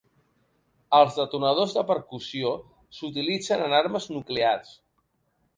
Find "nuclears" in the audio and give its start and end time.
4.17-4.77